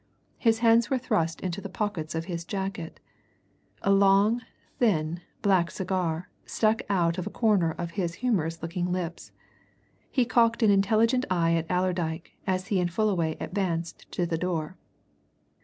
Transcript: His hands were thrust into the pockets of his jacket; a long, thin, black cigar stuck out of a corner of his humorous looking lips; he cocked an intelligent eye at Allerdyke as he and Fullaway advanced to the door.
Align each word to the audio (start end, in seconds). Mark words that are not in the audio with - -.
His 0.39 0.57
hands 0.65 0.89
were 0.89 0.97
thrust 0.97 1.41
into 1.41 1.61
the 1.61 1.69
pockets 1.69 2.15
of 2.15 2.25
his 2.25 2.43
jacket; 2.43 2.99
a 3.83 3.91
long, 3.91 4.41
thin, 4.79 5.21
black 5.43 5.69
cigar 5.69 6.27
stuck 6.43 6.81
out 6.89 7.19
of 7.19 7.27
a 7.27 7.29
corner 7.29 7.73
of 7.73 7.91
his 7.91 8.15
humorous 8.15 8.63
looking 8.63 8.91
lips; 8.91 9.31
he 10.09 10.25
cocked 10.25 10.63
an 10.63 10.71
intelligent 10.71 11.25
eye 11.29 11.53
at 11.53 11.69
Allerdyke 11.69 12.31
as 12.47 12.69
he 12.69 12.79
and 12.79 12.91
Fullaway 12.91 13.37
advanced 13.39 14.11
to 14.13 14.25
the 14.25 14.39
door. 14.39 14.75